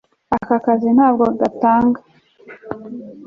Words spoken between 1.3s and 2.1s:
gatanga